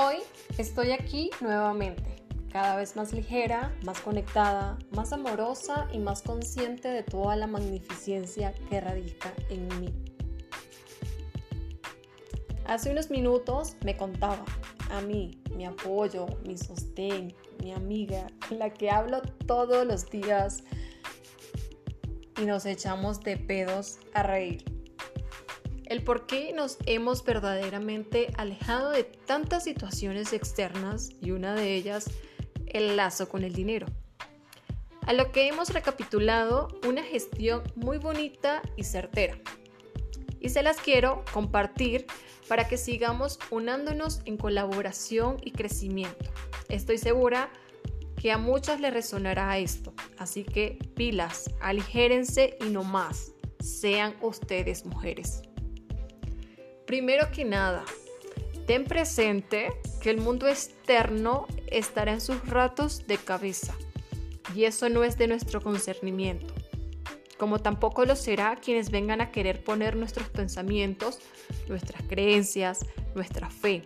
[0.00, 0.18] Hoy
[0.58, 7.02] estoy aquí nuevamente, cada vez más ligera, más conectada, más amorosa y más consciente de
[7.02, 9.92] toda la magnificencia que radica en mí.
[12.64, 14.44] Hace unos minutos me contaba
[14.92, 20.62] a mí, mi apoyo, mi sostén, mi amiga, con la que hablo todos los días
[22.40, 24.77] y nos echamos de pedos a reír
[25.88, 32.10] el por qué nos hemos verdaderamente alejado de tantas situaciones externas y una de ellas
[32.66, 33.86] el lazo con el dinero.
[35.06, 39.38] A lo que hemos recapitulado una gestión muy bonita y certera.
[40.38, 42.06] Y se las quiero compartir
[42.48, 46.30] para que sigamos unándonos en colaboración y crecimiento.
[46.68, 47.50] Estoy segura
[48.20, 54.84] que a muchas les resonará esto, así que pilas, aligérense y no más, sean ustedes
[54.84, 55.47] mujeres.
[56.88, 57.84] Primero que nada,
[58.66, 59.68] ten presente
[60.00, 63.76] que el mundo externo estará en sus ratos de cabeza
[64.54, 66.54] y eso no es de nuestro concernimiento,
[67.36, 71.18] como tampoco lo será quienes vengan a querer poner nuestros pensamientos,
[71.68, 73.82] nuestras creencias, nuestra fe,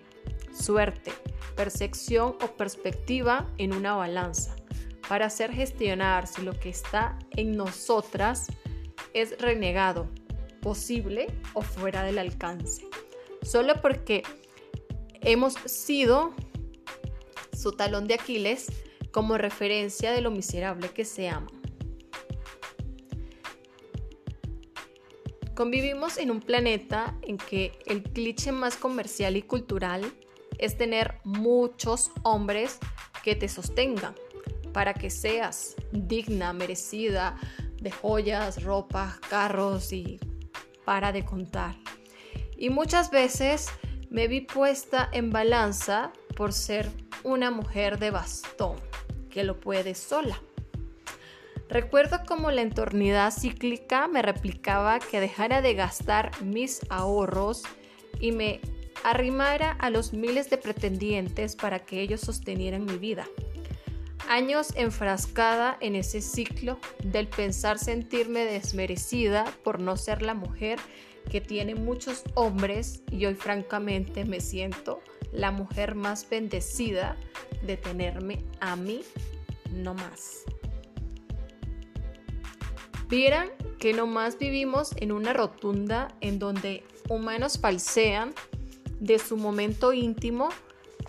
[0.54, 1.10] suerte,
[1.56, 4.54] percepción o perspectiva en una balanza.
[5.08, 8.46] Para hacer gestionar si lo que está en nosotras
[9.12, 10.08] es renegado
[10.62, 12.86] posible o fuera del alcance.
[13.42, 14.22] Solo porque
[15.20, 16.32] hemos sido
[17.52, 18.72] su talón de Aquiles
[19.10, 21.48] como referencia de lo miserable que se ama.
[25.54, 30.10] Convivimos en un planeta en que el cliché más comercial y cultural
[30.58, 32.78] es tener muchos hombres
[33.22, 34.14] que te sostengan
[34.72, 37.38] para que seas digna, merecida
[37.80, 40.18] de joyas, ropa, carros y
[40.84, 41.76] para de contar.
[42.56, 43.68] Y muchas veces
[44.10, 46.88] me vi puesta en balanza por ser
[47.24, 48.76] una mujer de bastón,
[49.30, 50.40] que lo puede sola.
[51.68, 57.62] Recuerdo como la entornidad cíclica me replicaba que dejara de gastar mis ahorros
[58.20, 58.60] y me
[59.04, 63.26] arrimara a los miles de pretendientes para que ellos sostenieran mi vida.
[64.32, 70.78] Años enfrascada en ese ciclo del pensar sentirme desmerecida por no ser la mujer
[71.30, 77.18] que tiene muchos hombres y hoy francamente me siento la mujer más bendecida
[77.62, 79.02] de tenerme a mí
[79.70, 80.44] no más.
[83.10, 88.32] Vieran que no más vivimos en una rotunda en donde humanos falsean
[88.98, 90.48] de su momento íntimo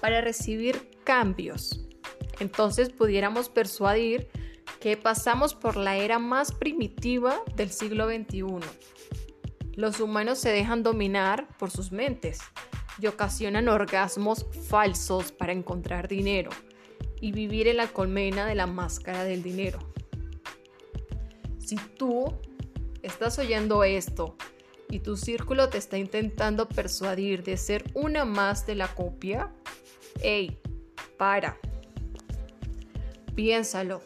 [0.01, 1.82] para recibir cambios
[2.39, 4.29] entonces pudiéramos persuadir
[4.79, 8.45] que pasamos por la era más primitiva del siglo XXI.
[9.75, 12.39] Los humanos se dejan dominar por sus mentes
[12.99, 16.51] y ocasionan orgasmos falsos para encontrar dinero
[17.19, 19.79] y vivir en la colmena de la máscara del dinero.
[21.59, 22.33] Si tú
[23.01, 24.35] estás oyendo esto
[24.89, 29.51] y tu círculo te está intentando persuadir de ser una más de la copia,
[30.21, 30.59] hey,
[31.17, 31.57] para.
[33.35, 34.01] Piénsalo.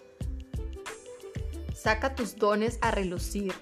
[1.73, 3.53] Saca tus dones a relucir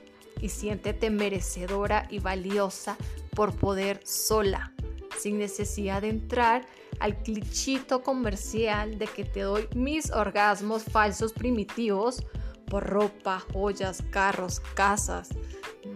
[0.41, 2.97] y siéntete merecedora y valiosa
[3.35, 4.73] por poder sola,
[5.19, 6.65] sin necesidad de entrar
[6.99, 12.23] al clichito comercial de que te doy mis orgasmos falsos primitivos
[12.67, 15.29] por ropa, joyas, carros, casas.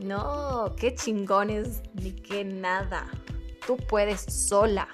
[0.03, 3.07] No, qué chingones ni qué nada.
[3.65, 4.87] Tú puedes sola.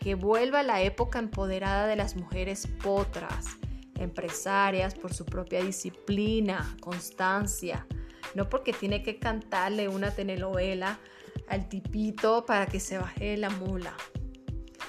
[0.00, 3.57] Que vuelva la época empoderada de las mujeres potras
[3.98, 7.86] empresarias por su propia disciplina, constancia,
[8.34, 10.98] no porque tiene que cantarle una telenovela
[11.48, 13.94] al tipito para que se baje la mula.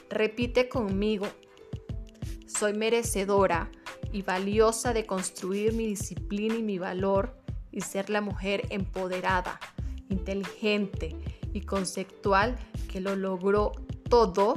[0.09, 1.27] Repite conmigo,
[2.47, 3.69] soy merecedora
[4.11, 7.37] y valiosa de construir mi disciplina y mi valor
[7.71, 9.59] y ser la mujer empoderada,
[10.09, 11.15] inteligente
[11.53, 12.57] y conceptual
[12.91, 13.71] que lo logró
[14.09, 14.55] todo,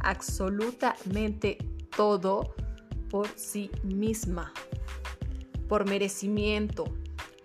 [0.00, 1.58] absolutamente
[1.96, 2.54] todo,
[3.10, 4.52] por sí misma,
[5.68, 6.84] por merecimiento,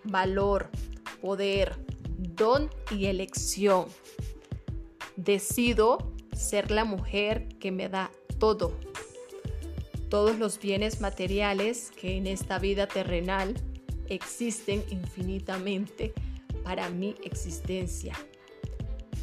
[0.04, 0.70] valor,
[1.20, 1.76] poder,
[2.18, 3.86] don y elección.
[5.16, 8.78] Decido ser la mujer que me da todo,
[10.08, 13.54] todos los bienes materiales que en esta vida terrenal
[14.08, 16.12] existen infinitamente
[16.62, 18.14] para mi existencia.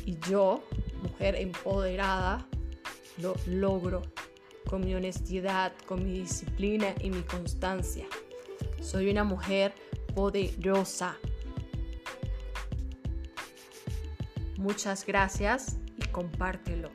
[0.06, 0.64] Y yo,
[1.02, 2.46] mujer empoderada,
[3.18, 4.02] lo logro
[4.70, 8.06] con mi honestidad, con mi disciplina y mi constancia.
[8.82, 9.74] Soy una mujer
[10.16, 11.18] poderosa.
[14.58, 16.92] Muchas gracias y compártelo.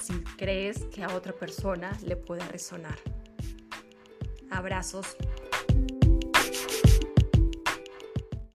[0.00, 2.98] si crees que a otra persona le pueda resonar.
[4.50, 5.16] Abrazos